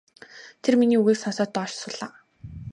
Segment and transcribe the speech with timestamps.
[0.63, 2.11] Тэр миний үгийг сонсоод доош суулаа.